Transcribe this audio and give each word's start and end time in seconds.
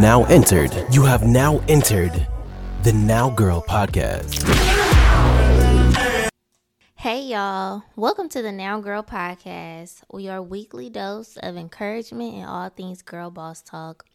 now 0.00 0.24
entered. 0.24 0.72
You 0.90 1.02
have 1.02 1.26
now 1.26 1.62
entered 1.68 2.26
the 2.84 2.92
Now 2.94 3.28
Girl 3.28 3.60
podcast. 3.60 4.40
Hey 6.94 7.24
y'all, 7.24 7.82
welcome 7.96 8.30
to 8.30 8.40
the 8.40 8.50
Now 8.50 8.80
Girl 8.80 9.02
podcast, 9.02 10.02
your 10.14 10.40
weekly 10.40 10.88
dose 10.88 11.36
of 11.36 11.58
encouragement 11.58 12.34
and 12.34 12.46
all 12.46 12.70
things 12.70 13.02
girl 13.02 13.30
boss 13.30 13.60
talk. 13.60 14.06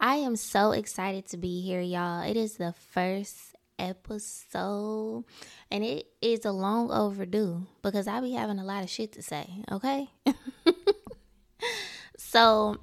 I 0.00 0.16
am 0.16 0.36
so 0.36 0.72
excited 0.72 1.26
to 1.28 1.36
be 1.36 1.60
here, 1.60 1.82
y'all. 1.82 2.22
It 2.22 2.38
is 2.38 2.56
the 2.56 2.72
first 2.72 3.36
episode 3.78 5.24
and 5.70 5.84
it 5.84 6.06
is 6.22 6.46
a 6.46 6.52
long 6.52 6.90
overdue 6.90 7.66
because 7.82 8.08
I 8.08 8.22
be 8.22 8.32
having 8.32 8.58
a 8.58 8.64
lot 8.64 8.84
of 8.84 8.88
shit 8.88 9.12
to 9.12 9.22
say, 9.22 9.50
okay? 9.70 10.08
so 12.16 12.78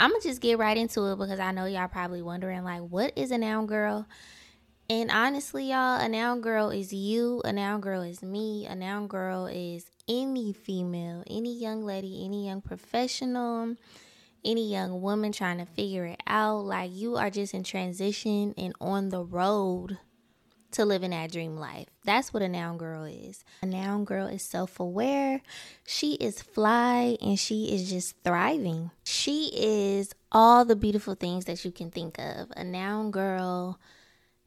I'm 0.00 0.10
gonna 0.10 0.22
just 0.22 0.40
get 0.40 0.58
right 0.58 0.76
into 0.76 1.10
it 1.10 1.18
because 1.18 1.40
I 1.40 1.50
know 1.52 1.66
y'all 1.66 1.88
probably 1.88 2.22
wondering 2.22 2.64
like 2.64 2.82
what 2.82 3.12
is 3.16 3.30
a 3.30 3.38
noun 3.38 3.66
girl? 3.66 4.06
And 4.90 5.10
honestly, 5.10 5.68
y'all, 5.70 6.00
a 6.00 6.08
noun 6.08 6.40
girl 6.40 6.70
is 6.70 6.92
you, 6.92 7.42
a 7.44 7.52
noun 7.52 7.80
girl 7.80 8.00
is 8.02 8.22
me, 8.22 8.64
a 8.66 8.74
noun 8.74 9.06
girl 9.06 9.46
is 9.46 9.90
any 10.08 10.54
female, 10.54 11.24
any 11.28 11.58
young 11.58 11.84
lady, 11.84 12.24
any 12.24 12.46
young 12.46 12.62
professional, 12.62 13.76
any 14.44 14.70
young 14.70 15.02
woman 15.02 15.32
trying 15.32 15.58
to 15.58 15.66
figure 15.66 16.06
it 16.06 16.20
out. 16.26 16.64
Like 16.64 16.90
you 16.92 17.16
are 17.16 17.28
just 17.28 17.52
in 17.52 17.64
transition 17.64 18.54
and 18.56 18.74
on 18.80 19.10
the 19.10 19.22
road 19.22 19.98
to 20.72 20.84
living 20.84 21.10
that 21.10 21.32
dream 21.32 21.56
life. 21.56 21.86
That's 22.04 22.32
what 22.32 22.42
a 22.42 22.48
noun 22.48 22.78
girl 22.78 23.04
is. 23.04 23.44
A 23.62 23.66
noun 23.66 24.04
girl 24.04 24.26
is 24.26 24.42
self 24.42 24.78
aware, 24.80 25.40
she 25.86 26.14
is 26.14 26.42
fly, 26.42 27.16
and 27.20 27.38
she 27.38 27.74
is 27.74 27.88
just 27.90 28.16
thriving. 28.24 28.90
She 29.04 29.50
is 29.54 30.14
all 30.30 30.64
the 30.64 30.76
beautiful 30.76 31.14
things 31.14 31.46
that 31.46 31.64
you 31.64 31.70
can 31.70 31.90
think 31.90 32.18
of. 32.18 32.52
A 32.56 32.64
noun 32.64 33.10
girl 33.10 33.78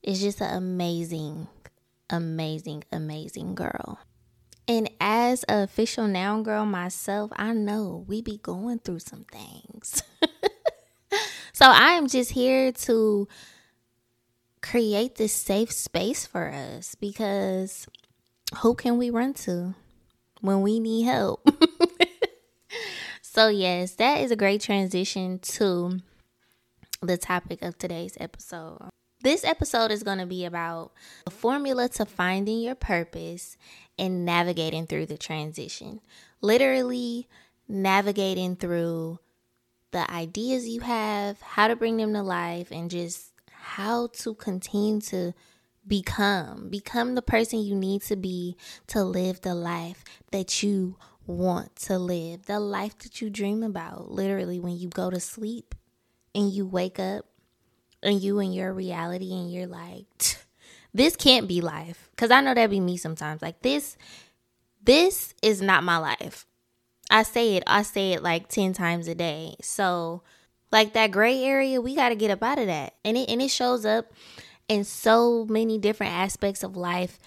is 0.04 0.22
just 0.22 0.42
an 0.42 0.56
amazing, 0.56 1.48
amazing, 2.10 2.84
amazing 2.92 3.56
girl. 3.56 4.00
And 4.68 4.90
as 5.00 5.44
an 5.44 5.64
official 5.64 6.08
noun 6.08 6.44
girl 6.44 6.66
myself, 6.66 7.32
I 7.36 7.54
know 7.54 8.06
we 8.08 8.22
be 8.22 8.38
going 8.38 8.80
through 8.80 9.00
some 9.00 9.26
things. 9.32 10.04
so 11.54 11.66
I 11.66 11.94
am 11.94 12.08
just 12.08 12.32
here 12.32 12.72
to 12.72 13.28
create 14.62 15.16
this 15.16 15.34
safe 15.34 15.72
space 15.72 16.26
for 16.26 16.50
us 16.52 16.96
because 16.96 17.88
who 18.60 18.76
can 18.76 18.98
we 18.98 19.10
run 19.10 19.34
to 19.34 19.76
when 20.42 20.62
we 20.62 20.80
need 20.80 21.04
help? 21.04 21.48
so, 23.22 23.48
yes, 23.48 23.96
that 23.96 24.22
is 24.22 24.32
a 24.32 24.36
great 24.36 24.62
transition 24.62 25.40
to 25.40 26.00
the 27.02 27.18
topic 27.18 27.62
of 27.62 27.78
today's 27.78 28.18
episode. 28.20 28.90
This 29.24 29.44
episode 29.44 29.92
is 29.92 30.04
going 30.04 30.18
to 30.18 30.26
be 30.26 30.46
about 30.46 30.92
the 31.26 31.32
formula 31.32 31.90
to 31.90 32.06
finding 32.06 32.60
your 32.60 32.76
purpose 32.76 33.58
and 33.98 34.26
navigating 34.26 34.88
through 34.88 35.06
the 35.08 35.18
transition. 35.18 36.02
Literally, 36.42 37.28
navigating 37.68 38.56
through 38.56 39.20
the 39.92 40.10
ideas 40.10 40.68
you 40.68 40.82
have, 40.82 41.40
how 41.42 41.68
to 41.68 41.76
bring 41.76 41.98
them 41.98 42.14
to 42.14 42.24
life, 42.24 42.72
and 42.72 42.90
just 42.90 43.31
how 43.76 44.08
to 44.08 44.34
continue 44.36 45.00
to 45.00 45.34
become 45.88 46.70
become 46.70 47.16
the 47.16 47.22
person 47.22 47.60
you 47.60 47.74
need 47.74 48.02
to 48.02 48.18
be 48.18 48.58
to 48.86 49.02
live 49.02 49.40
the 49.42 49.56
life 49.56 50.04
that 50.32 50.62
you 50.62 50.98
want 51.26 51.74
to 51.78 51.98
live 51.98 52.46
the 52.48 52.60
life 52.60 52.98
that 53.00 53.22
you 53.22 53.30
dream 53.30 53.64
about. 53.64 54.12
Literally 54.12 54.60
when 54.60 54.78
you 54.78 54.90
go 54.90 55.10
to 55.10 55.22
sleep 55.22 55.74
and 56.36 56.52
you 56.52 56.66
wake 56.66 57.00
up 57.00 57.26
and 58.04 58.22
you 58.22 58.40
in 58.40 58.52
your 58.52 58.74
reality 58.74 59.32
and 59.32 59.50
you're 59.52 59.68
like 59.68 60.06
this 60.94 61.16
can't 61.16 61.48
be 61.48 61.62
life. 61.62 62.10
Because 62.12 62.30
i 62.30 62.42
know 62.42 62.54
that'd 62.54 62.70
be 62.70 62.82
me 62.82 62.98
sometimes. 62.98 63.42
Like 63.42 63.62
this 63.62 63.96
this 64.84 65.34
is 65.42 65.62
not 65.62 65.86
my 65.86 65.98
life. 65.98 66.46
I 67.10 67.24
say 67.24 67.56
it 67.56 67.64
i 67.68 67.84
say 67.84 68.12
it 68.12 68.22
like 68.22 68.50
10 68.50 68.74
times 68.74 69.08
a 69.08 69.16
day. 69.16 69.56
So 69.62 70.24
like 70.72 70.94
that 70.94 71.12
gray 71.12 71.44
area, 71.44 71.82
we 71.82 71.96
got 71.96 72.10
to 72.10 72.16
get 72.16 72.32
up 72.32 72.44
out 72.44 72.60
of 72.60 72.68
that. 72.68 72.96
And 73.04 73.18
it 73.18 73.30
and 73.30 73.42
it 73.42 73.50
shows 73.50 73.86
up 73.86 74.12
in 74.68 74.84
so 74.84 75.46
many 75.46 75.78
different 75.78 76.14
aspects 76.14 76.64
of 76.64 76.78
life. 76.78 77.20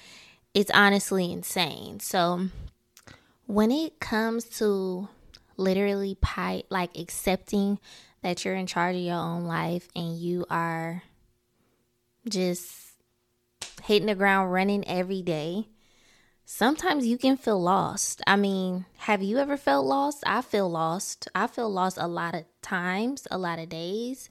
It's 0.54 0.70
honestly 0.72 1.32
insane. 1.32 2.00
So 2.00 2.48
when 3.46 3.70
it 3.70 4.00
comes 4.00 4.44
to 4.58 5.08
literally 5.56 6.16
pie, 6.20 6.62
like 6.70 6.96
accepting 6.96 7.78
that 8.22 8.44
you're 8.44 8.54
in 8.54 8.66
charge 8.66 8.96
of 8.96 9.02
your 9.02 9.16
own 9.16 9.44
life 9.44 9.88
and 9.94 10.16
you 10.16 10.46
are 10.48 11.02
just 12.28 12.72
hitting 13.82 14.06
the 14.06 14.14
ground 14.14 14.50
running 14.50 14.86
every 14.88 15.20
day 15.20 15.68
sometimes 16.44 17.06
you 17.06 17.18
can 17.18 17.36
feel 17.36 17.60
lost. 17.60 18.22
I 18.26 18.36
mean, 18.36 18.86
have 18.98 19.22
you 19.22 19.38
ever 19.38 19.56
felt 19.56 19.86
lost? 19.86 20.22
I 20.26 20.42
feel 20.42 20.68
lost. 20.68 21.28
I 21.34 21.46
feel 21.46 21.70
lost 21.70 21.98
a 22.00 22.06
lot 22.06 22.34
of 22.34 22.44
times, 22.62 23.26
a 23.30 23.38
lot 23.38 23.58
of 23.58 23.68
days. 23.68 24.28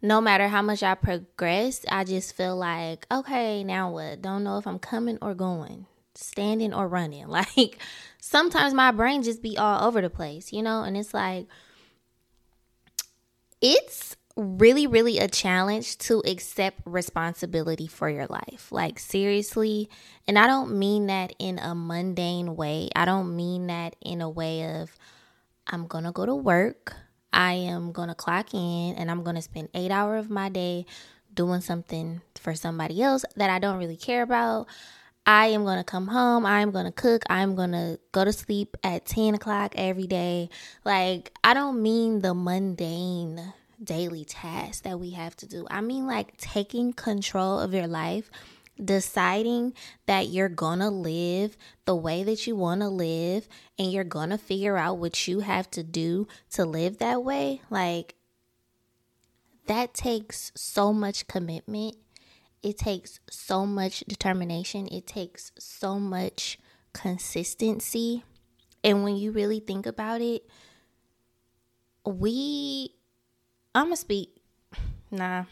No 0.00 0.20
matter 0.20 0.48
how 0.48 0.62
much 0.62 0.82
I 0.82 0.94
progress, 0.94 1.84
I 1.90 2.04
just 2.04 2.36
feel 2.36 2.56
like, 2.56 3.06
okay, 3.10 3.64
now 3.64 3.90
what? 3.90 4.20
Don't 4.20 4.44
know 4.44 4.58
if 4.58 4.66
I'm 4.66 4.78
coming 4.78 5.18
or 5.22 5.34
going, 5.34 5.86
standing 6.14 6.74
or 6.74 6.88
running. 6.88 7.26
Like 7.28 7.78
sometimes 8.20 8.74
my 8.74 8.90
brain 8.90 9.22
just 9.22 9.42
be 9.42 9.56
all 9.56 9.86
over 9.86 10.00
the 10.00 10.10
place, 10.10 10.52
you 10.52 10.62
know? 10.62 10.82
And 10.82 10.96
it's 10.96 11.14
like, 11.14 11.46
it's 13.60 14.16
really, 14.36 14.86
really 14.86 15.18
a 15.18 15.28
challenge 15.28 15.96
to 15.98 16.22
accept 16.26 16.80
responsibility 16.84 17.86
for 17.86 18.08
your 18.08 18.26
life. 18.26 18.70
Like, 18.70 18.98
seriously. 18.98 19.88
And 20.26 20.38
I 20.38 20.46
don't 20.46 20.78
mean 20.78 21.06
that 21.06 21.34
in 21.38 21.58
a 21.58 21.74
mundane 21.74 22.56
way. 22.56 22.88
I 22.96 23.04
don't 23.04 23.36
mean 23.36 23.68
that 23.68 23.96
in 24.00 24.20
a 24.20 24.28
way 24.28 24.80
of, 24.80 24.96
I'm 25.66 25.86
going 25.86 26.04
to 26.04 26.12
go 26.12 26.26
to 26.26 26.34
work. 26.34 26.94
I 27.32 27.54
am 27.54 27.92
going 27.92 28.08
to 28.08 28.14
clock 28.14 28.54
in 28.54 28.94
and 28.96 29.10
I'm 29.10 29.22
going 29.22 29.36
to 29.36 29.42
spend 29.42 29.68
eight 29.74 29.90
hours 29.90 30.24
of 30.24 30.30
my 30.30 30.48
day 30.48 30.86
doing 31.32 31.60
something 31.60 32.20
for 32.36 32.54
somebody 32.54 33.02
else 33.02 33.24
that 33.36 33.50
I 33.50 33.58
don't 33.58 33.78
really 33.78 33.96
care 33.96 34.22
about. 34.22 34.68
I 35.26 35.46
am 35.46 35.64
going 35.64 35.78
to 35.78 35.84
come 35.84 36.08
home. 36.08 36.44
I'm 36.44 36.70
going 36.70 36.84
to 36.84 36.92
cook. 36.92 37.24
I'm 37.30 37.54
going 37.54 37.72
to 37.72 37.98
go 38.12 38.24
to 38.24 38.32
sleep 38.32 38.76
at 38.84 39.06
10 39.06 39.34
o'clock 39.34 39.72
every 39.76 40.06
day. 40.06 40.50
Like, 40.84 41.32
I 41.42 41.54
don't 41.54 41.82
mean 41.82 42.20
the 42.20 42.34
mundane 42.34 43.54
daily 43.82 44.24
tasks 44.24 44.80
that 44.82 45.00
we 45.00 45.10
have 45.10 45.36
to 45.36 45.46
do. 45.46 45.66
I 45.70 45.80
mean, 45.80 46.06
like 46.06 46.36
taking 46.36 46.92
control 46.92 47.58
of 47.58 47.74
your 47.74 47.86
life, 47.86 48.30
deciding 48.82 49.72
that 50.06 50.28
you're 50.28 50.48
gonna 50.48 50.90
live 50.90 51.56
the 51.84 51.94
way 51.94 52.24
that 52.24 52.46
you 52.46 52.56
wanna 52.56 52.90
live, 52.90 53.48
and 53.78 53.92
you're 53.92 54.04
gonna 54.04 54.38
figure 54.38 54.76
out 54.76 54.98
what 54.98 55.28
you 55.28 55.40
have 55.40 55.70
to 55.72 55.82
do 55.82 56.26
to 56.50 56.64
live 56.64 56.98
that 56.98 57.22
way. 57.22 57.60
Like, 57.70 58.14
that 59.66 59.94
takes 59.94 60.52
so 60.54 60.92
much 60.92 61.26
commitment. 61.26 61.96
It 62.62 62.78
takes 62.78 63.20
so 63.30 63.66
much 63.66 64.00
determination. 64.00 64.88
It 64.90 65.06
takes 65.06 65.52
so 65.58 65.98
much 65.98 66.58
consistency. 66.92 68.24
And 68.82 69.04
when 69.04 69.16
you 69.16 69.32
really 69.32 69.60
think 69.60 69.86
about 69.86 70.20
it, 70.20 70.46
we 72.04 72.93
I'm 73.74 73.86
gonna 73.86 73.96
speak. 73.96 74.30
Nah. 75.10 75.44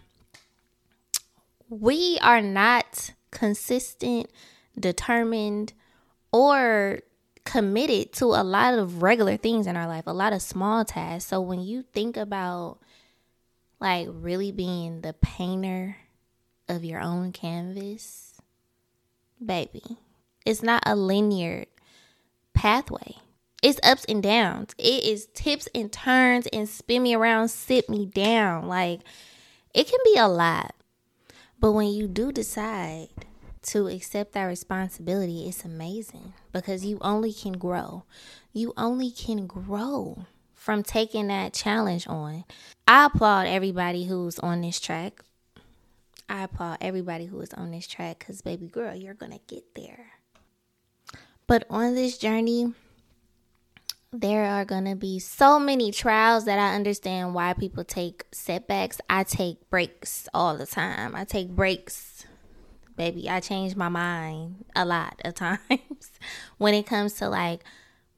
We 1.69 2.19
are 2.21 2.41
not 2.41 3.12
consistent, 3.31 4.31
determined, 4.78 5.72
or 6.30 7.01
committed 7.45 8.13
to 8.13 8.27
a 8.27 8.45
lot 8.45 8.74
of 8.74 9.03
regular 9.03 9.36
things 9.36 9.66
in 9.66 9.77
our 9.77 9.86
life, 9.86 10.04
a 10.07 10.13
lot 10.13 10.33
of 10.33 10.42
small 10.42 10.84
tasks. 10.84 11.28
So 11.28 11.41
when 11.41 11.60
you 11.60 11.83
think 11.83 12.16
about 12.16 12.78
like 13.80 14.09
really 14.10 14.53
being 14.53 15.01
the 15.01 15.13
painter 15.15 15.97
of 16.68 16.84
your 16.84 17.01
own 17.01 17.33
canvas, 17.33 18.34
baby, 19.45 19.98
it's 20.47 20.63
not 20.63 20.83
a 20.86 20.95
linear 20.95 21.65
pathway. 22.54 23.16
It's 23.62 23.78
ups 23.84 24.04
and 24.06 24.22
downs. 24.22 24.74
It 24.76 25.04
is 25.04 25.26
tips 25.34 25.68
and 25.74 25.92
turns 25.92 26.48
and 26.48 26.68
spin 26.68 27.04
me 27.04 27.14
around, 27.14 27.48
sit 27.48 27.88
me 27.88 28.06
down. 28.06 28.66
Like 28.66 29.00
it 29.72 29.88
can 29.88 30.00
be 30.04 30.18
a 30.18 30.28
lot. 30.28 30.74
But 31.60 31.72
when 31.72 31.88
you 31.88 32.09
do 32.09 32.32
decide 32.32 33.09
to 33.62 33.86
accept 33.86 34.32
that 34.32 34.44
responsibility, 34.44 35.47
it's 35.47 35.64
amazing 35.64 36.32
because 36.53 36.84
you 36.84 36.98
only 37.00 37.32
can 37.32 37.53
grow. 37.53 38.03
You 38.53 38.72
only 38.76 39.12
can 39.12 39.47
grow 39.47 40.26
from 40.54 40.82
taking 40.82 41.28
that 41.28 41.54
challenge 41.54 42.06
on. 42.08 42.44
I 42.86 43.06
applaud 43.06 43.47
everybody 43.47 44.04
who's 44.04 44.38
on 44.41 44.60
this 44.60 44.80
track. 44.80 45.22
I 46.28 46.44
applaud 46.44 46.78
everybody 46.80 47.26
who 47.26 47.41
is 47.41 47.53
on 47.54 47.70
this 47.70 47.86
track 47.86 48.18
because, 48.18 48.42
baby 48.42 48.66
girl, 48.66 48.94
you're 48.94 49.15
going 49.15 49.32
to 49.32 49.41
get 49.47 49.74
there. 49.74 50.06
But 51.47 51.65
on 51.70 51.94
this 51.94 52.18
journey, 52.18 52.74
there 54.12 54.44
are 54.44 54.64
going 54.66 54.84
to 54.84 54.94
be 54.94 55.18
so 55.18 55.59
many 55.59 55.91
trials 55.91 56.44
that 56.44 56.59
I 56.59 56.74
understand 56.74 57.34
why 57.34 57.54
people 57.54 57.82
take 57.82 58.26
setbacks. 58.30 59.00
I 59.09 59.24
take 59.24 59.70
breaks 59.70 60.28
all 60.34 60.56
the 60.56 60.66
time. 60.66 61.16
I 61.16 61.24
take 61.24 61.48
breaks. 61.48 62.26
Baby, 62.94 63.30
I 63.30 63.41
change 63.41 63.74
my 63.74 63.88
mind 63.88 64.66
a 64.76 64.84
lot 64.84 65.20
of 65.24 65.34
times 65.34 66.10
when 66.59 66.74
it 66.74 66.86
comes 66.86 67.14
to 67.14 67.28
like 67.28 67.64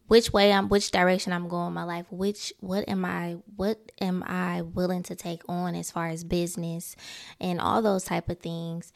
which 0.08 0.32
way 0.32 0.52
I'm 0.52 0.68
which 0.68 0.90
direction 0.90 1.32
I'm 1.32 1.48
going 1.48 1.68
in 1.68 1.74
my 1.74 1.84
life. 1.84 2.06
Which 2.10 2.52
what 2.58 2.88
am 2.88 3.04
I 3.04 3.36
what 3.54 3.78
am 4.00 4.24
I 4.26 4.62
willing 4.62 5.04
to 5.04 5.14
take 5.14 5.42
on 5.48 5.76
as 5.76 5.92
far 5.92 6.08
as 6.08 6.24
business 6.24 6.96
and 7.40 7.60
all 7.60 7.82
those 7.82 8.04
type 8.04 8.28
of 8.28 8.40
things. 8.40 8.92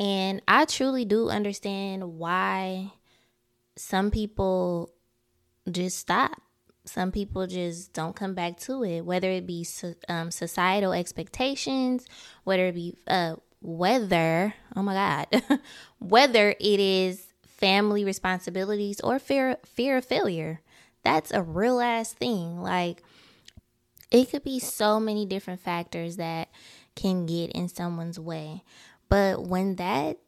And 0.00 0.40
I 0.48 0.64
truly 0.64 1.04
do 1.04 1.28
understand 1.28 2.14
why 2.14 2.92
some 3.76 4.10
people 4.10 4.92
just 5.68 5.98
stop. 5.98 6.40
Some 6.84 7.12
people 7.12 7.46
just 7.46 7.92
don't 7.92 8.16
come 8.16 8.34
back 8.34 8.58
to 8.60 8.82
it, 8.82 9.02
whether 9.02 9.30
it 9.30 9.46
be 9.46 9.66
um, 10.08 10.30
societal 10.30 10.92
expectations, 10.92 12.06
whether 12.44 12.66
it 12.66 12.74
be 12.74 12.94
uh, 13.06 13.36
whether, 13.60 14.54
oh 14.74 14.82
my 14.82 14.94
God, 14.94 15.60
whether 15.98 16.50
it 16.58 16.80
is 16.80 17.26
family 17.46 18.04
responsibilities 18.04 19.00
or 19.00 19.18
fear 19.18 19.58
fear 19.64 19.98
of 19.98 20.04
failure. 20.04 20.60
That's 21.02 21.32
a 21.32 21.42
real 21.42 21.80
ass 21.80 22.12
thing. 22.12 22.62
Like 22.62 23.02
it 24.10 24.30
could 24.30 24.44
be 24.44 24.58
so 24.58 24.98
many 24.98 25.26
different 25.26 25.60
factors 25.60 26.16
that 26.16 26.48
can 26.94 27.26
get 27.26 27.50
in 27.50 27.68
someone's 27.68 28.18
way. 28.18 28.62
But 29.08 29.46
when 29.46 29.76
that 29.76 30.18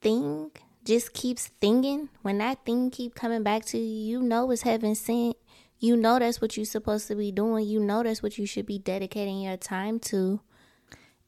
thing 0.00 0.50
just 0.86 1.12
keeps 1.12 1.48
thinking, 1.60 2.08
when 2.22 2.38
that 2.38 2.64
thing 2.64 2.90
keep 2.90 3.14
coming 3.14 3.42
back 3.42 3.64
to 3.66 3.78
you, 3.78 4.20
you 4.20 4.22
know 4.22 4.50
it's 4.50 4.62
heaven 4.62 4.94
sent. 4.94 5.36
You 5.78 5.96
know 5.96 6.18
that's 6.18 6.40
what 6.40 6.56
you're 6.56 6.64
supposed 6.64 7.08
to 7.08 7.14
be 7.14 7.32
doing. 7.32 7.66
You 7.66 7.80
know 7.80 8.02
that's 8.02 8.22
what 8.22 8.38
you 8.38 8.46
should 8.46 8.64
be 8.64 8.78
dedicating 8.78 9.40
your 9.42 9.56
time 9.56 9.98
to. 10.00 10.40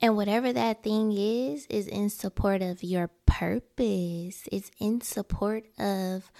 And 0.01 0.17
whatever 0.17 0.53
that 0.53 0.83
thing 0.83 1.13
is, 1.13 1.67
is 1.67 1.89
in 1.89 2.09
support 2.09 2.63
of 2.63 2.83
your 2.83 3.11
purpose. 3.27 4.49
It's 4.51 4.71
in 4.79 5.01
support 5.01 5.65
of 5.79 6.31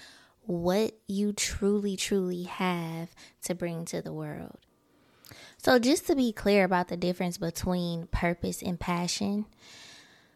what 0.43 0.93
you 1.09 1.33
truly, 1.33 1.97
truly 1.97 2.45
have 2.45 3.11
to 3.43 3.55
bring 3.55 3.85
to 3.87 4.01
the 4.01 4.13
world. 4.13 4.59
So, 5.59 5.79
just 5.79 6.07
to 6.07 6.15
be 6.15 6.33
clear 6.33 6.65
about 6.65 6.89
the 6.89 6.97
difference 6.97 7.37
between 7.37 8.07
purpose 8.07 8.63
and 8.63 8.79
passion, 8.79 9.47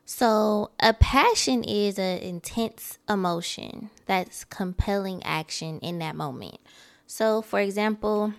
so, 0.05 0.71
a 0.81 0.93
passion 0.93 1.63
is 1.65 1.99
an 1.99 2.19
intense 2.19 2.99
emotion 3.09 3.91
that's 4.07 4.45
compelling 4.45 5.23
action 5.23 5.79
in 5.79 6.01
that 6.01 6.17
moment. 6.17 6.59
So, 7.07 7.41
for 7.41 7.61
example, 7.61 8.35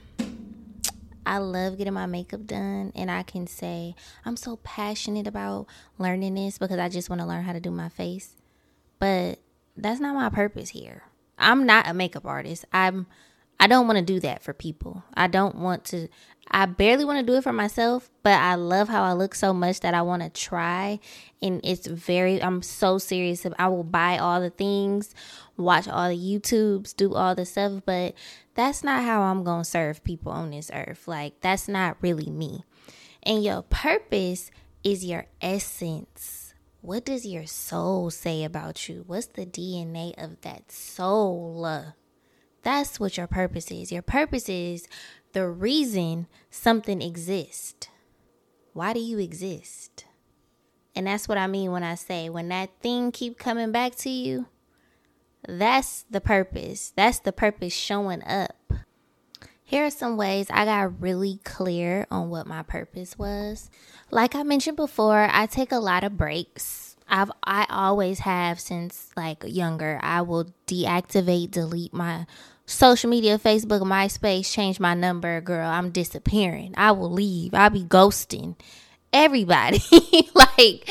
I 1.26 1.38
love 1.38 1.78
getting 1.78 1.94
my 1.94 2.06
makeup 2.06 2.46
done, 2.46 2.92
and 2.96 3.10
I 3.10 3.24
can 3.24 3.48
say, 3.48 3.96
I'm 4.26 4.36
so 4.36 4.58
passionate 4.58 5.26
about 5.26 5.68
learning 5.98 6.36
this 6.36 6.58
because 6.58 6.80
I 6.80 6.90
just 6.90 7.10
want 7.10 7.22
to 7.22 7.28
learn 7.28 7.44
how 7.44 7.54
to 7.54 7.62
do 7.62 7.72
my 7.72 7.90
face. 7.90 8.36
But 9.00 9.40
that's 9.78 10.00
not 10.00 10.16
my 10.16 10.30
purpose 10.30 10.70
here. 10.70 11.04
I'm 11.38 11.66
not 11.66 11.88
a 11.88 11.94
makeup 11.94 12.26
artist. 12.26 12.66
I'm 12.74 13.08
I 13.64 13.68
don't 13.68 13.88
want 13.88 13.98
to 13.98 14.04
do 14.04 14.20
that 14.20 14.44
for 14.44 14.52
people. 14.54 15.06
I 15.14 15.28
don't 15.28 15.56
want 15.56 15.86
to 15.86 16.10
I 16.52 16.66
barely 16.66 17.06
want 17.06 17.26
to 17.26 17.26
do 17.26 17.38
it 17.38 17.44
for 17.44 17.54
myself, 17.54 18.10
but 18.24 18.34
I 18.34 18.56
love 18.56 18.90
how 18.90 19.04
I 19.04 19.14
look 19.14 19.34
so 19.34 19.54
much 19.54 19.80
that 19.80 19.94
I 19.94 20.02
want 20.02 20.22
to 20.22 20.30
try. 20.30 21.00
And 21.42 21.62
it's 21.64 21.88
very, 21.88 22.44
I'm 22.44 22.62
so 22.62 22.98
serious. 22.98 23.46
I 23.58 23.70
will 23.70 23.86
buy 23.86 24.18
all 24.18 24.42
the 24.42 24.50
things, 24.50 25.16
watch 25.56 25.88
all 25.88 26.10
the 26.10 26.18
YouTubes, 26.18 26.94
do 26.94 27.16
all 27.16 27.36
the 27.36 27.46
stuff, 27.46 27.84
but 27.86 28.16
that's 28.54 28.84
not 28.84 29.06
how 29.06 29.22
I'm 29.22 29.46
going 29.46 29.64
to 29.64 29.70
serve 29.70 30.04
people 30.04 30.34
on 30.34 30.52
this 30.52 30.70
earth. 30.74 31.08
Like, 31.08 31.40
that's 31.40 31.70
not 31.70 31.96
really 32.02 32.30
me. 32.30 32.66
And 33.24 33.42
your 33.46 33.62
purpose 33.62 34.52
is 34.84 35.06
your 35.06 35.28
essence. 35.42 36.54
What 36.82 37.06
does 37.06 37.26
your 37.26 37.46
soul 37.46 38.10
say 38.10 38.44
about 38.44 38.90
you? 38.90 39.06
What's 39.08 39.28
the 39.28 39.46
DNA 39.46 40.14
of 40.22 40.42
that 40.42 40.70
soul? 40.70 41.94
That's 42.64 43.00
what 43.00 43.18
your 43.18 43.28
purpose 43.28 43.70
is. 43.72 43.92
Your 43.92 44.02
purpose 44.02 44.50
is 44.50 44.88
the 45.34 45.48
reason 45.48 46.28
something 46.50 47.02
exists. 47.02 47.88
Why 48.74 48.94
do 48.94 49.00
you 49.00 49.20
exist? 49.20 50.06
And 50.96 51.08
that's 51.08 51.28
what 51.28 51.38
I 51.38 51.48
mean 51.48 51.72
when 51.72 51.84
I 51.84 51.96
say 51.96 52.30
when 52.30 52.50
that 52.50 52.70
thing 52.82 53.12
keep 53.12 53.38
coming 53.38 53.72
back 53.72 53.96
to 53.98 54.10
you, 54.10 54.48
that's 55.48 56.06
the 56.10 56.22
purpose. 56.22 56.94
That's 56.96 57.20
the 57.20 57.34
purpose 57.34 57.74
showing 57.74 58.24
up. 58.24 58.56
Here 59.64 59.86
are 59.86 59.92
some 59.92 60.18
ways 60.18 60.48
I 60.50 60.66
got 60.66 61.02
really 61.02 61.40
clear 61.44 62.06
on 62.12 62.30
what 62.30 62.46
my 62.46 62.64
purpose 62.64 63.18
was. 63.18 63.70
Like 64.12 64.36
I 64.36 64.44
mentioned 64.44 64.78
before, 64.78 65.28
I 65.32 65.48
take 65.48 65.72
a 65.72 65.80
lot 65.80 66.04
of 66.04 66.18
breaks. 66.18 66.96
I've 67.10 67.32
I 67.44 67.66
always 67.70 68.20
have 68.20 68.60
since 68.60 69.10
like 69.18 69.44
younger. 69.46 70.00
I 70.02 70.22
will 70.22 70.54
deactivate, 70.68 71.52
delete 71.52 71.94
my 71.94 72.26
social 72.66 73.10
media, 73.10 73.38
Facebook, 73.38 73.82
MySpace, 73.82 74.52
change 74.52 74.80
my 74.80 74.94
number, 74.94 75.42
girl. 75.42 75.68
I'm 75.68 75.92
disappearing. 75.92 76.74
I 76.78 76.92
will 76.92 77.12
leave. 77.12 77.54
I'll 77.54 77.70
be 77.70 77.84
ghosting 77.84 78.56
everybody. 79.12 79.82
like, 80.34 80.90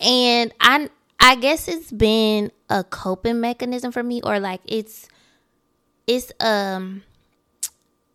and 0.00 0.52
I, 0.60 0.90
I 1.20 1.36
guess 1.36 1.68
it's 1.68 1.92
been 1.92 2.52
a 2.68 2.84
coping 2.84 3.40
mechanism 3.40 3.92
for 3.92 4.02
me, 4.02 4.20
or 4.22 4.40
like 4.40 4.60
it's, 4.66 5.08
it's 6.06 6.32
um, 6.40 7.02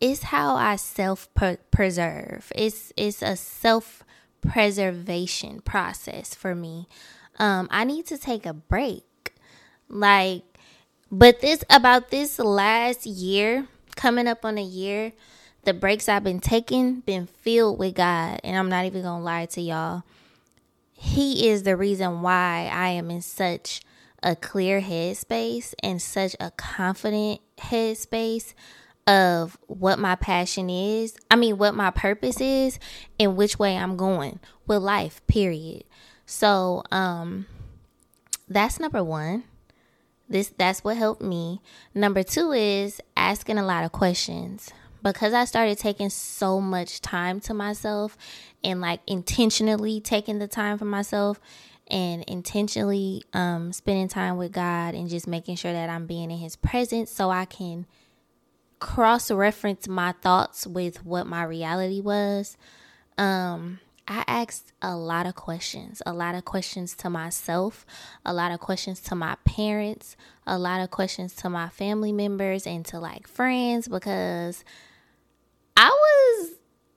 it's 0.02 0.24
how 0.24 0.56
I 0.56 0.76
self 0.76 1.30
preserve. 1.72 2.52
It's 2.56 2.92
it's 2.98 3.22
a 3.22 3.36
self 3.36 4.04
preservation 4.42 5.62
process 5.62 6.34
for 6.34 6.56
me. 6.56 6.88
Um, 7.38 7.68
I 7.72 7.84
need 7.84 8.08
to 8.08 8.18
take 8.18 8.46
a 8.46 8.54
break. 8.54 9.06
Like 9.88 10.51
but 11.12 11.42
this 11.42 11.64
about 11.70 12.10
this 12.10 12.40
last 12.40 13.06
year, 13.06 13.68
coming 13.96 14.28
up 14.28 14.46
on 14.46 14.58
a 14.58 14.64
year, 14.64 15.14
the 15.64 15.74
breaks 15.74 16.10
I've 16.10 16.24
been 16.24 16.40
taking 16.40 17.02
been 17.02 17.28
filled 17.28 17.78
with 17.78 17.96
God, 17.96 18.40
and 18.44 18.58
I'm 18.58 18.70
not 18.70 18.86
even 18.86 19.04
gonna 19.04 19.24
lie 19.24 19.46
to 19.48 19.62
y'all. 19.62 20.04
He 20.94 21.50
is 21.50 21.64
the 21.64 21.76
reason 21.76 22.22
why 22.22 22.70
I 22.72 22.90
am 22.90 23.12
in 23.12 23.22
such 23.22 23.82
a 24.24 24.36
clear 24.36 24.82
headspace 24.82 25.74
and 25.82 26.02
such 26.02 26.36
a 26.40 26.52
confident 26.52 27.42
headspace 27.58 28.54
of 29.08 29.58
what 29.68 30.00
my 30.00 30.16
passion 30.16 30.70
is. 30.70 31.16
I 31.30 31.36
mean, 31.36 31.58
what 31.58 31.76
my 31.76 31.90
purpose 31.90 32.40
is 32.40 32.80
and 33.20 33.36
which 33.36 33.58
way 33.58 33.76
I'm 33.76 33.98
going 33.98 34.40
with 34.68 34.82
life, 34.82 35.26
period. 35.28 35.84
So, 36.26 36.84
um, 36.92 37.48
that's 38.48 38.80
number 38.80 39.04
one. 39.04 39.44
This 40.32 40.54
that's 40.58 40.82
what 40.82 40.96
helped 40.96 41.22
me. 41.22 41.62
Number 41.94 42.24
2 42.24 42.54
is 42.54 43.02
asking 43.18 43.58
a 43.58 43.66
lot 43.66 43.84
of 43.84 43.92
questions. 43.92 44.72
Because 45.04 45.34
I 45.34 45.46
started 45.46 45.80
taking 45.80 46.10
so 46.12 46.62
much 46.62 47.02
time 47.02 47.40
to 47.42 47.56
myself 47.56 48.16
and 48.64 48.80
like 48.80 49.02
intentionally 49.08 50.00
taking 50.00 50.38
the 50.38 50.48
time 50.48 50.78
for 50.78 50.86
myself 50.86 51.40
and 51.88 52.24
intentionally 52.28 53.24
um, 53.34 53.74
spending 53.74 54.08
time 54.08 54.38
with 54.38 54.52
God 54.52 54.94
and 54.94 55.10
just 55.10 55.28
making 55.28 55.56
sure 55.56 55.74
that 55.74 55.90
I'm 55.90 56.06
being 56.06 56.30
in 56.30 56.38
His 56.38 56.56
presence 56.56 57.12
so 57.12 57.30
I 57.30 57.46
can 57.46 57.88
cross 58.80 59.32
reference 59.32 59.88
my 59.88 60.14
thoughts 60.22 60.66
with 60.66 61.04
what 61.04 61.28
my 61.28 61.44
reality 61.44 62.00
was. 62.00 62.56
Um, 63.18 63.80
I 64.12 64.26
asked 64.28 64.74
a 64.82 64.94
lot 64.94 65.26
of 65.26 65.36
questions, 65.36 66.02
a 66.06 66.12
lot 66.12 66.36
of 66.36 66.44
questions 66.44 66.96
to 66.96 67.10
myself, 67.10 67.86
a 68.26 68.34
lot 68.34 68.52
of 68.52 68.60
questions 68.60 69.00
to 69.04 69.16
my 69.16 69.38
parents, 69.46 70.18
a 70.46 70.60
lot 70.60 70.82
of 70.82 70.92
questions 70.92 71.34
to 71.38 71.50
my 71.50 71.70
family 71.70 72.12
members 72.12 72.68
and 72.68 72.86
to 72.88 73.00
like 73.00 73.26
friends 73.26 73.88
because 73.88 74.66
I 75.78 75.88
was 75.88 76.50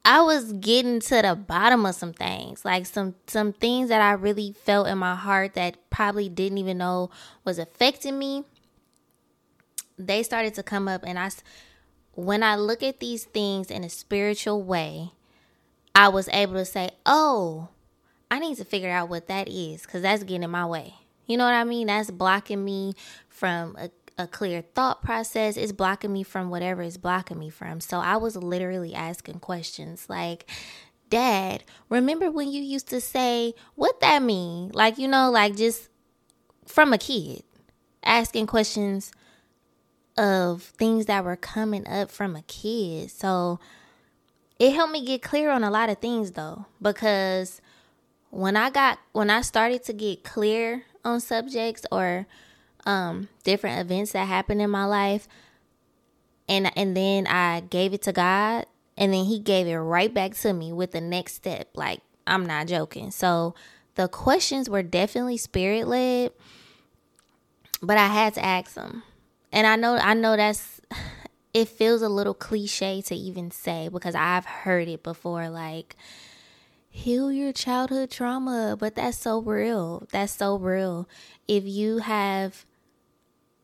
I 0.04 0.22
was 0.22 0.54
getting 0.54 0.98
to 0.98 1.22
the 1.22 1.36
bottom 1.36 1.86
of 1.86 1.94
some 1.94 2.14
things, 2.14 2.64
like 2.64 2.84
some 2.84 3.14
some 3.28 3.52
things 3.52 3.90
that 3.90 4.00
I 4.00 4.14
really 4.14 4.52
felt 4.64 4.88
in 4.88 4.98
my 4.98 5.14
heart 5.14 5.54
that 5.54 5.88
probably 5.90 6.28
didn't 6.28 6.58
even 6.58 6.78
know 6.78 7.10
was 7.44 7.60
affecting 7.60 8.18
me. 8.18 8.42
They 9.96 10.24
started 10.24 10.54
to 10.54 10.64
come 10.64 10.88
up 10.88 11.04
and 11.06 11.16
I 11.16 11.30
when 12.14 12.42
I 12.42 12.56
look 12.56 12.82
at 12.82 12.98
these 12.98 13.22
things 13.22 13.70
in 13.70 13.84
a 13.84 13.88
spiritual 13.88 14.64
way, 14.64 15.12
I 15.94 16.08
was 16.08 16.28
able 16.28 16.54
to 16.54 16.64
say, 16.64 16.90
oh, 17.06 17.68
I 18.30 18.38
need 18.40 18.56
to 18.56 18.64
figure 18.64 18.90
out 18.90 19.08
what 19.08 19.28
that 19.28 19.48
is 19.48 19.82
because 19.82 20.02
that's 20.02 20.24
getting 20.24 20.42
in 20.42 20.50
my 20.50 20.66
way. 20.66 20.94
You 21.26 21.36
know 21.36 21.44
what 21.44 21.54
I 21.54 21.64
mean? 21.64 21.86
That's 21.86 22.10
blocking 22.10 22.64
me 22.64 22.94
from 23.28 23.76
a, 23.78 23.90
a 24.18 24.26
clear 24.26 24.62
thought 24.62 25.02
process. 25.02 25.56
It's 25.56 25.72
blocking 25.72 26.12
me 26.12 26.22
from 26.22 26.50
whatever 26.50 26.82
is 26.82 26.98
blocking 26.98 27.38
me 27.38 27.48
from. 27.48 27.80
So 27.80 27.98
I 27.98 28.16
was 28.16 28.36
literally 28.36 28.94
asking 28.94 29.40
questions 29.40 30.06
like, 30.08 30.50
Dad, 31.10 31.64
remember 31.88 32.30
when 32.30 32.50
you 32.50 32.60
used 32.60 32.88
to 32.88 33.00
say 33.00 33.54
what 33.76 34.00
that 34.00 34.22
mean? 34.22 34.70
Like, 34.74 34.98
you 34.98 35.06
know, 35.06 35.30
like 35.30 35.56
just 35.56 35.88
from 36.66 36.92
a 36.92 36.98
kid, 36.98 37.44
asking 38.02 38.46
questions 38.48 39.12
of 40.16 40.62
things 40.62 41.06
that 41.06 41.24
were 41.24 41.36
coming 41.36 41.86
up 41.86 42.10
from 42.10 42.36
a 42.36 42.42
kid. 42.42 43.10
So 43.10 43.60
it 44.64 44.72
helped 44.72 44.92
me 44.92 45.04
get 45.04 45.20
clear 45.20 45.50
on 45.50 45.62
a 45.62 45.70
lot 45.70 45.90
of 45.90 45.98
things 45.98 46.32
though 46.32 46.64
because 46.80 47.60
when 48.30 48.56
I 48.56 48.70
got 48.70 48.98
when 49.12 49.28
I 49.28 49.42
started 49.42 49.84
to 49.84 49.92
get 49.92 50.24
clear 50.24 50.84
on 51.04 51.20
subjects 51.20 51.84
or 51.92 52.26
um 52.86 53.28
different 53.42 53.80
events 53.80 54.12
that 54.12 54.26
happened 54.26 54.62
in 54.62 54.70
my 54.70 54.86
life 54.86 55.28
and 56.48 56.72
and 56.78 56.96
then 56.96 57.26
I 57.26 57.60
gave 57.60 57.92
it 57.92 58.00
to 58.02 58.12
God 58.12 58.64
and 58.96 59.12
then 59.12 59.26
he 59.26 59.38
gave 59.38 59.66
it 59.66 59.76
right 59.76 60.12
back 60.12 60.32
to 60.36 60.54
me 60.54 60.72
with 60.72 60.92
the 60.92 61.00
next 61.02 61.34
step 61.34 61.68
like 61.74 62.00
I'm 62.26 62.46
not 62.46 62.68
joking. 62.68 63.10
So 63.10 63.54
the 63.96 64.08
questions 64.08 64.70
were 64.70 64.82
definitely 64.82 65.36
spirit 65.36 65.86
led 65.86 66.32
but 67.82 67.98
I 67.98 68.06
had 68.06 68.32
to 68.34 68.44
ask 68.44 68.72
them. 68.72 69.02
And 69.52 69.66
I 69.66 69.76
know 69.76 69.96
I 69.96 70.14
know 70.14 70.36
that's 70.36 70.80
it 71.54 71.68
feels 71.68 72.02
a 72.02 72.08
little 72.08 72.34
cliche 72.34 73.00
to 73.02 73.14
even 73.14 73.50
say 73.52 73.88
because 73.90 74.16
I've 74.16 74.44
heard 74.44 74.88
it 74.88 75.04
before 75.04 75.48
like 75.48 75.96
heal 76.90 77.32
your 77.32 77.52
childhood 77.52 78.10
trauma, 78.10 78.76
but 78.78 78.96
that's 78.96 79.18
so 79.18 79.40
real. 79.40 80.06
That's 80.12 80.32
so 80.36 80.56
real. 80.56 81.08
If 81.46 81.64
you 81.64 81.98
have 81.98 82.66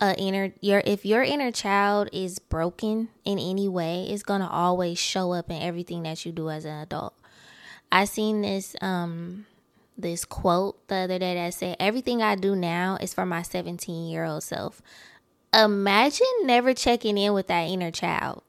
a 0.00 0.14
inner 0.16 0.52
your 0.60 0.82
if 0.86 1.04
your 1.04 1.22
inner 1.22 1.50
child 1.50 2.08
is 2.12 2.38
broken 2.38 3.08
in 3.24 3.38
any 3.38 3.68
way, 3.68 4.06
it's 4.08 4.22
going 4.22 4.40
to 4.40 4.48
always 4.48 4.98
show 4.98 5.32
up 5.32 5.50
in 5.50 5.60
everything 5.60 6.04
that 6.04 6.24
you 6.24 6.32
do 6.32 6.48
as 6.48 6.64
an 6.64 6.80
adult. 6.80 7.14
I 7.92 8.04
seen 8.04 8.42
this 8.42 8.76
um 8.80 9.46
this 9.98 10.24
quote 10.24 10.86
the 10.88 10.94
other 10.96 11.18
day 11.18 11.34
that 11.34 11.54
said 11.54 11.76
everything 11.78 12.22
I 12.22 12.36
do 12.36 12.56
now 12.56 12.96
is 13.00 13.12
for 13.12 13.26
my 13.26 13.42
17 13.42 14.08
year 14.08 14.24
old 14.24 14.44
self. 14.44 14.80
Imagine 15.52 16.26
never 16.42 16.74
checking 16.74 17.18
in 17.18 17.32
with 17.32 17.48
that 17.48 17.62
inner 17.62 17.90
child. 17.90 18.42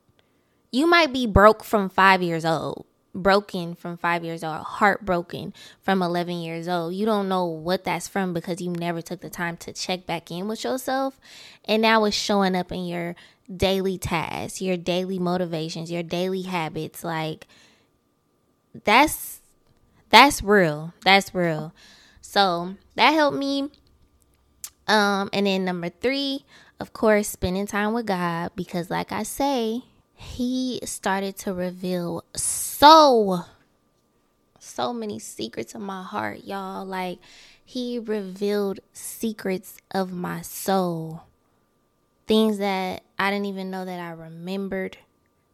You 0.72 0.88
might 0.88 1.12
be 1.12 1.26
broke 1.26 1.64
from 1.64 1.90
5 1.90 2.22
years 2.22 2.46
old 2.46 2.86
broken 3.14 3.76
from 3.76 3.98
five 3.98 4.24
years 4.24 4.44
old, 4.44 4.62
heartbroken 4.62 5.54
from 5.82 6.02
11 6.02 6.38
years 6.38 6.68
old. 6.68 6.94
You 6.94 7.06
don't 7.06 7.30
know 7.30 7.46
what 7.46 7.84
that's 7.84 8.08
from 8.08 8.34
because 8.34 8.62
you 8.62 8.72
never 8.72 9.02
took 9.02 9.22
the 9.22 9.30
time 9.30 9.58
to 9.58 9.74
check 9.74 10.06
back 10.06 10.32
in 10.32 10.48
with 10.48 10.64
yourself. 10.64 11.20
And 11.66 11.82
now 11.82 12.06
it's 12.06 12.16
showing 12.16 12.56
up 12.56 12.72
in 12.72 12.86
your 12.86 13.16
daily 13.54 13.98
tasks, 13.98 14.62
your 14.62 14.78
daily 14.78 15.20
motivations, 15.20 15.92
your 15.92 16.04
daily 16.04 16.44
habits. 16.44 17.04
Like, 17.04 17.48
that's 18.84 19.42
that's 20.10 20.42
real. 20.42 20.94
That's 21.04 21.34
real. 21.34 21.74
So 22.22 22.76
that 22.96 23.12
helped 23.12 23.38
me. 23.38 23.70
Um, 24.88 25.30
and 25.32 25.48
then 25.48 25.64
number 25.64 25.90
three, 25.90 26.46
of 26.82 26.94
course, 26.94 27.28
spending 27.28 27.68
time 27.68 27.94
with 27.94 28.08
God 28.08 28.52
because, 28.56 28.90
like 28.90 29.12
I 29.12 29.22
say, 29.22 29.84
he 30.16 30.80
started 30.84 31.38
to 31.38 31.54
reveal 31.54 32.24
so 32.36 33.46
so 34.58 34.94
many 34.94 35.20
secrets 35.20 35.76
of 35.76 35.82
my 35.82 36.02
heart, 36.04 36.44
y'all. 36.44 36.86
Like 36.86 37.20
he 37.64 38.00
revealed 38.00 38.80
secrets 38.94 39.78
of 39.92 40.12
my 40.12 40.42
soul. 40.42 41.24
Things 42.28 42.58
that 42.58 43.04
I 43.20 43.30
didn't 43.30 43.46
even 43.46 43.70
know 43.70 43.86
that 43.86 44.00
I 44.00 44.12
remembered, 44.12 44.98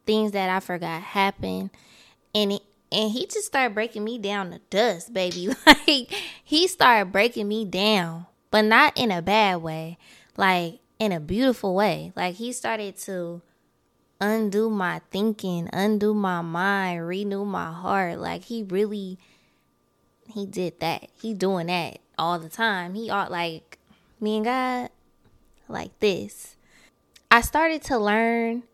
things 0.06 0.32
that 0.32 0.48
I 0.48 0.60
forgot 0.60 1.02
happened. 1.02 1.70
And 2.34 2.52
it, 2.52 2.62
and 2.90 3.10
he 3.10 3.26
just 3.26 3.46
started 3.46 3.74
breaking 3.74 4.04
me 4.04 4.18
down 4.18 4.50
to 4.50 4.60
dust, 4.70 5.12
baby. 5.12 5.48
Like 5.66 6.12
he 6.42 6.66
started 6.68 7.12
breaking 7.12 7.48
me 7.48 7.66
down, 7.66 8.26
but 8.50 8.62
not 8.62 8.96
in 8.96 9.10
a 9.10 9.20
bad 9.20 9.56
way, 9.62 9.98
like 10.36 10.80
in 10.98 11.12
a 11.12 11.20
beautiful 11.20 11.74
way. 11.74 12.12
Like 12.16 12.36
he 12.36 12.52
started 12.52 12.96
to 12.98 13.42
undo 14.20 14.68
my 14.68 15.00
thinking, 15.10 15.68
undo 15.72 16.14
my 16.14 16.40
mind, 16.42 17.06
renew 17.06 17.44
my 17.44 17.72
heart. 17.72 18.18
Like 18.18 18.44
he 18.44 18.62
really 18.62 19.18
he 20.32 20.46
did 20.46 20.80
that. 20.80 21.08
He 21.20 21.34
doing 21.34 21.66
that 21.68 21.98
all 22.18 22.38
the 22.38 22.48
time. 22.48 22.94
He 22.94 23.10
ought 23.10 23.30
like 23.30 23.78
me 24.20 24.36
and 24.36 24.44
God 24.44 24.90
like 25.68 25.98
this. 26.00 26.56
I 27.30 27.40
started 27.42 27.82
to 27.84 27.98
learn 27.98 28.64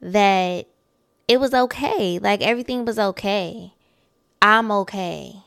that 0.00 0.66
it 1.28 1.38
was 1.38 1.54
okay. 1.54 2.18
Like 2.18 2.42
everything 2.42 2.84
was 2.84 2.98
okay. 2.98 3.74
I'm 4.42 4.70
okay. 4.72 5.42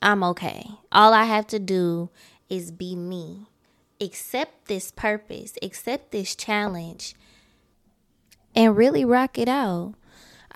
I'm 0.00 0.22
okay. 0.22 0.66
All 0.92 1.12
I 1.12 1.24
have 1.24 1.46
to 1.48 1.58
do 1.58 2.08
is 2.48 2.70
be 2.70 2.94
me. 2.94 3.47
Accept 4.00 4.68
this 4.68 4.90
purpose, 4.90 5.54
accept 5.62 6.12
this 6.12 6.36
challenge, 6.36 7.14
and 8.54 8.76
really 8.76 9.04
rock 9.04 9.38
it 9.38 9.48
out. 9.48 9.94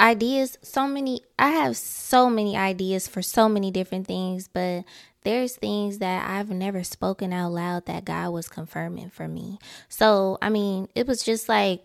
Ideas, 0.01 0.59
so 0.63 0.87
many, 0.87 1.21
I 1.39 1.51
have 1.51 1.77
so 1.77 2.31
many 2.31 2.57
ideas 2.57 3.07
for 3.07 3.23
so 3.23 3.49
many 3.49 3.71
different 3.71 4.07
things, 4.07 4.49
but 4.49 4.85
there's 5.23 5.55
things 5.55 5.99
that 5.99 6.29
I've 6.29 6.51
never 6.51 6.83
spoken 6.83 7.33
out 7.33 7.53
loud 7.53 7.87
that 7.87 8.05
God 8.05 8.31
was 8.31 8.49
confirming 8.49 9.11
for 9.11 9.29
me. 9.29 9.59
So, 9.89 10.39
I 10.43 10.49
mean, 10.49 10.89
it 10.95 11.07
was 11.07 11.23
just 11.23 11.49
like 11.49 11.85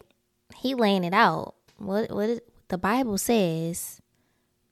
He 0.56 0.74
laying 0.74 1.04
it 1.04 1.14
out. 1.14 1.56
What, 1.78 2.12
what 2.12 2.44
the 2.70 2.78
Bible 2.78 3.18
says, 3.18 4.02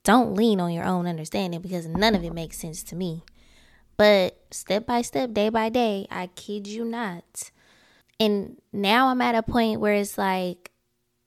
don't 0.02 0.34
lean 0.34 0.60
on 0.60 0.72
your 0.72 0.84
own 0.84 1.06
understanding 1.06 1.60
because 1.60 1.86
none 1.86 2.14
of 2.14 2.24
it 2.24 2.32
makes 2.32 2.58
sense 2.58 2.82
to 2.84 2.96
me. 2.96 3.22
But 3.96 4.38
step 4.50 4.86
by 4.86 5.02
step, 5.02 5.32
day 5.32 5.48
by 5.48 5.68
day, 5.68 6.06
I 6.10 6.28
kid 6.28 6.66
you 6.66 6.84
not. 6.84 7.50
And 8.20 8.60
now 8.72 9.08
I'm 9.08 9.22
at 9.22 9.34
a 9.34 9.42
point 9.42 9.80
where 9.80 9.94
it's 9.94 10.18
like, 10.18 10.70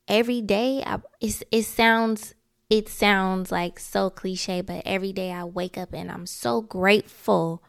every 0.07 0.41
day 0.41 0.83
I, 0.85 0.99
it 1.21 1.63
sounds 1.63 2.33
it 2.69 2.89
sounds 2.89 3.51
like 3.51 3.79
so 3.79 4.09
cliche 4.09 4.61
but 4.61 4.83
every 4.85 5.13
day 5.13 5.31
I 5.31 5.43
wake 5.43 5.77
up 5.77 5.93
and 5.93 6.11
I'm 6.11 6.25
so 6.25 6.61
grateful 6.61 7.63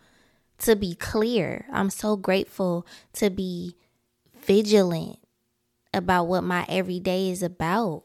to 0.59 0.77
be 0.77 0.95
clear. 0.95 1.67
I'm 1.73 1.91
so 1.91 2.17
grateful 2.17 2.87
to 3.15 3.31
be 3.31 3.77
vigilant 4.43 5.19
about 5.93 6.25
what 6.25 6.45
my 6.45 6.67
everyday 6.69 7.31
is 7.31 7.43
about. 7.43 8.05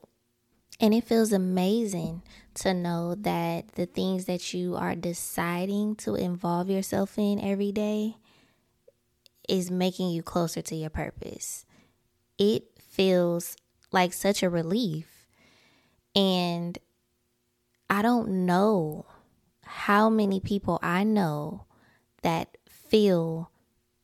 And 0.80 0.94
it 0.94 1.04
feels 1.04 1.32
amazing 1.32 2.22
to 2.56 2.74
know 2.74 3.16
that 3.16 3.70
the 3.76 3.86
things 3.86 4.26
that 4.26 4.54
you 4.54 4.76
are 4.76 4.96
deciding 4.96 5.96
to 5.98 6.16
involve 6.16 6.70
yourself 6.70 7.18
in 7.18 7.40
every 7.40 7.72
day 7.72 8.18
is 9.48 9.70
making 9.70 10.10
you 10.10 10.24
closer 10.24 10.62
to 10.62 10.76
your 10.76 10.90
purpose. 10.90 11.66
It 12.38 12.64
feels 12.80 13.56
like 13.92 14.14
such 14.14 14.42
a 14.42 14.50
relief. 14.50 15.28
And 16.16 16.78
I 17.90 18.02
don't 18.02 18.46
know 18.46 19.06
how 19.64 20.10
many 20.10 20.40
people 20.40 20.80
I 20.82 21.04
know 21.04 21.66
that 22.22 22.58
feel 22.70 23.52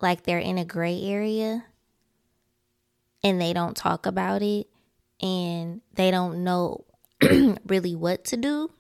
like 0.02 0.24
they're 0.24 0.40
in 0.40 0.58
a 0.58 0.66
gray 0.66 1.02
area 1.02 1.66
and 3.24 3.40
they 3.40 3.54
don't 3.54 3.78
talk 3.78 4.06
about 4.06 4.42
it 4.42 4.68
and 5.22 5.82
they 5.94 6.12
don't 6.12 6.44
know 6.44 6.86
really 7.68 7.96
what 7.96 8.24
to 8.26 8.38
do 8.38 8.72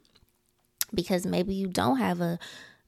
because 0.93 1.25
maybe 1.25 1.53
you 1.53 1.67
don't 1.67 1.97
have 1.97 2.21
a 2.21 2.39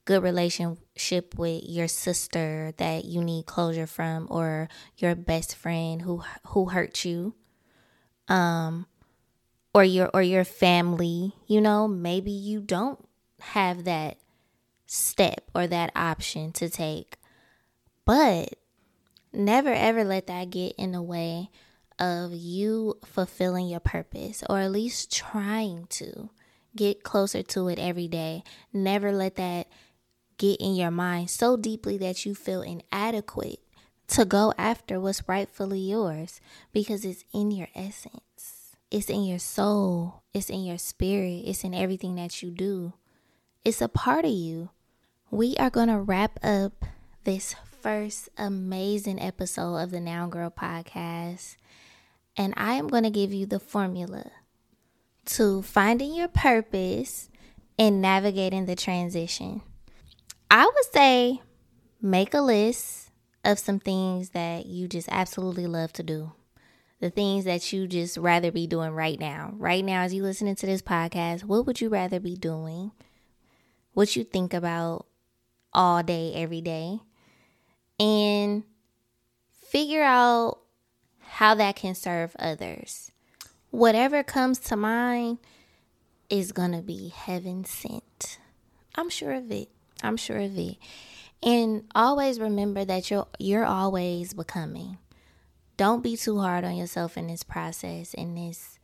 good 0.04 0.22
relationship 0.22 1.34
with 1.38 1.62
your 1.64 1.88
sister 1.88 2.72
that 2.76 3.04
you 3.04 3.22
need 3.22 3.46
closure 3.46 3.86
from 3.86 4.26
or 4.30 4.68
your 4.98 5.14
best 5.14 5.56
friend 5.56 6.02
who 6.02 6.22
who 6.48 6.66
hurt 6.66 7.04
you 7.04 7.34
um 8.28 8.86
or 9.74 9.82
your 9.82 10.08
or 10.14 10.22
your 10.22 10.44
family, 10.44 11.32
you 11.46 11.60
know, 11.60 11.88
maybe 11.88 12.30
you 12.30 12.60
don't 12.60 13.04
have 13.40 13.84
that 13.84 14.16
step 14.86 15.50
or 15.54 15.66
that 15.66 15.90
option 15.96 16.52
to 16.52 16.70
take. 16.70 17.16
But 18.04 18.54
never 19.32 19.72
ever 19.72 20.04
let 20.04 20.28
that 20.28 20.50
get 20.50 20.74
in 20.78 20.92
the 20.92 21.02
way 21.02 21.50
of 21.98 22.32
you 22.32 22.98
fulfilling 23.04 23.68
your 23.68 23.80
purpose 23.80 24.42
or 24.48 24.58
at 24.58 24.72
least 24.72 25.12
trying 25.12 25.86
to 25.88 26.30
get 26.76 27.02
closer 27.02 27.42
to 27.42 27.68
it 27.68 27.78
every 27.78 28.08
day. 28.08 28.42
Never 28.72 29.12
let 29.12 29.36
that 29.36 29.68
get 30.38 30.60
in 30.60 30.74
your 30.74 30.90
mind 30.90 31.30
so 31.30 31.56
deeply 31.56 31.96
that 31.98 32.26
you 32.26 32.34
feel 32.34 32.62
inadequate 32.62 33.60
to 34.08 34.24
go 34.24 34.52
after 34.58 35.00
what's 35.00 35.26
rightfully 35.28 35.80
yours 35.80 36.40
because 36.72 37.04
it's 37.04 37.24
in 37.32 37.50
your 37.50 37.68
essence. 37.74 38.76
It's 38.90 39.08
in 39.08 39.24
your 39.24 39.38
soul. 39.38 40.22
It's 40.32 40.50
in 40.50 40.64
your 40.64 40.78
spirit. 40.78 41.42
It's 41.46 41.64
in 41.64 41.74
everything 41.74 42.16
that 42.16 42.42
you 42.42 42.50
do. 42.50 42.92
It's 43.64 43.80
a 43.80 43.88
part 43.88 44.24
of 44.24 44.30
you. 44.30 44.70
We 45.30 45.56
are 45.56 45.70
going 45.70 45.88
to 45.88 45.98
wrap 45.98 46.38
up 46.44 46.84
this 47.24 47.54
first 47.80 48.28
amazing 48.38 49.20
episode 49.20 49.76
of 49.76 49.90
the 49.90 50.00
Now 50.00 50.26
Girl 50.26 50.50
podcast. 50.50 51.56
And 52.36 52.54
I 52.56 52.74
am 52.74 52.88
going 52.88 53.04
to 53.04 53.10
give 53.10 53.32
you 53.32 53.46
the 53.46 53.60
formula 53.60 54.30
to 55.26 55.62
finding 55.62 56.14
your 56.14 56.28
purpose 56.28 57.28
and 57.78 58.02
navigating 58.02 58.66
the 58.66 58.76
transition. 58.76 59.62
I 60.50 60.66
would 60.66 60.92
say 60.92 61.40
make 62.02 62.34
a 62.34 62.40
list 62.40 63.10
of 63.44 63.58
some 63.58 63.78
things 63.78 64.30
that 64.30 64.66
you 64.66 64.88
just 64.88 65.08
absolutely 65.10 65.66
love 65.66 65.92
to 65.94 66.02
do. 66.02 66.32
the 67.04 67.10
things 67.10 67.44
that 67.44 67.70
you 67.70 67.86
just 67.86 68.16
rather 68.16 68.50
be 68.50 68.66
doing 68.66 68.90
right 68.92 69.20
now. 69.20 69.52
Right 69.58 69.84
now, 69.84 70.04
as 70.04 70.14
you 70.14 70.22
listening 70.22 70.54
to 70.56 70.64
this 70.64 70.80
podcast, 70.80 71.44
what 71.44 71.66
would 71.66 71.78
you 71.78 71.90
rather 71.90 72.18
be 72.18 72.34
doing? 72.34 72.92
What 73.92 74.16
you 74.16 74.24
think 74.24 74.54
about 74.54 75.04
all 75.74 76.02
day, 76.02 76.32
every 76.34 76.62
day? 76.62 77.00
And 78.00 78.64
figure 79.68 80.02
out 80.02 80.60
how 81.34 81.52
that 81.52 81.74
can 81.74 81.96
serve 81.96 82.36
others. 82.38 83.10
Whatever 83.70 84.22
comes 84.22 84.60
to 84.60 84.76
mind 84.76 85.38
is 86.30 86.52
going 86.52 86.70
to 86.70 86.80
be 86.80 87.08
heaven 87.08 87.64
sent. 87.64 88.38
I'm 88.94 89.10
sure 89.10 89.32
of 89.32 89.50
it. 89.50 89.68
I'm 90.00 90.16
sure 90.16 90.38
of 90.38 90.56
it. 90.56 90.76
And 91.42 91.86
always 91.92 92.38
remember 92.38 92.84
that 92.84 93.10
you're 93.10 93.26
you're 93.40 93.64
always 93.64 94.32
becoming. 94.32 94.98
Don't 95.76 96.04
be 96.04 96.16
too 96.16 96.38
hard 96.38 96.64
on 96.64 96.76
yourself 96.76 97.18
in 97.18 97.26
this 97.26 97.42
process 97.42 98.14
in 98.14 98.36
this 98.36 98.78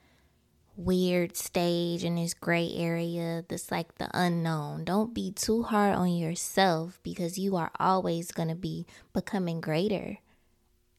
weird 0.77 1.37
stage 1.37 2.03
in 2.03 2.17
this 2.17 2.35
gray 2.35 2.73
area 2.75 3.45
that's 3.49 3.71
like 3.71 3.97
the 3.99 4.11
unknown. 4.13 4.85
Don't 4.85 5.15
be 5.15 5.31
too 5.31 5.63
hard 5.63 5.95
on 5.95 6.15
yourself 6.15 6.99
because 7.05 7.39
you 7.39 7.55
are 7.55 7.71
always 7.79 8.33
going 8.33 8.49
to 8.49 8.57
be 8.57 8.87
becoming 9.13 9.61
greater 9.61 10.19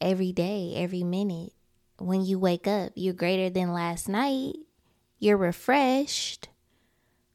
every 0.02 0.32
day, 0.32 0.74
every 0.76 1.04
minute. 1.04 1.54
When 1.98 2.26
you 2.26 2.40
wake 2.40 2.68
up, 2.68 2.92
you're 2.96 3.14
greater 3.14 3.50
than 3.50 3.74
last 3.74 4.10
night. 4.10 4.56
You're 5.20 5.38
refreshed. 5.38 6.50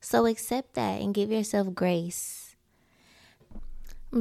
So 0.01 0.27
accept 0.27 0.75
that 0.75 1.01
and 1.01 1.15
give 1.15 1.31
yourself 1.31 1.75
grace. 1.75 2.57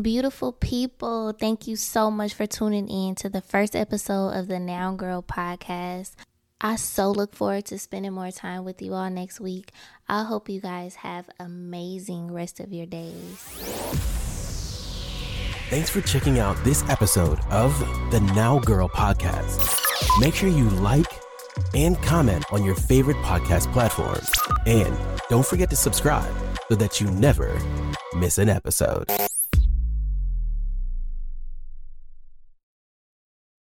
Beautiful 0.02 0.52
people, 0.52 1.32
thank 1.32 1.68
you 1.68 1.75
so 1.75 2.12
much 2.12 2.34
for 2.34 2.46
tuning 2.46 2.90
in 2.90 3.16
to 3.16 3.30
the 3.30 3.42
first 3.42 3.75
episode 3.75 4.30
of 4.30 4.48
the 4.48 4.60
Noun 4.60 4.98
Girl 4.98 5.22
podcast. 5.22 6.14
I 6.60 6.75
so 6.78 7.12
look 7.12 7.36
forward 7.36 7.66
to 7.66 7.78
spending 7.78 8.14
more 8.14 8.32
time 8.32 8.66
with 8.66 8.82
you 8.82 8.94
all 8.94 9.10
next 9.10 9.40
week. 9.40 9.72
I 10.10 10.24
hope 10.24 10.50
you 10.50 10.60
guys 10.60 10.96
have 10.96 11.30
amazing 11.40 12.32
rest 12.32 12.60
of 12.60 12.74
your 12.74 12.88
days. 12.88 14.25
Thanks 15.69 15.89
for 15.89 16.00
checking 16.01 16.38
out 16.38 16.55
this 16.63 16.88
episode 16.89 17.39
of 17.50 17.77
the 18.12 18.19
Now 18.36 18.60
Girl 18.60 18.88
podcast. 18.88 19.67
Make 20.19 20.36
sure 20.36 20.48
you 20.48 20.69
like 20.69 21.07
and 21.74 22.00
comment 22.03 22.45
on 22.51 22.63
your 22.63 22.75
favorite 22.75 23.17
podcast 23.17 23.74
platforms. 23.74 24.29
And 24.67 24.95
don't 25.27 25.45
forget 25.45 25.72
to 25.72 25.75
subscribe 25.75 26.31
so 26.69 26.75
that 26.75 27.01
you 27.01 27.10
never 27.10 27.60
miss 28.15 28.38
an 28.38 28.48
episode. 28.48 29.10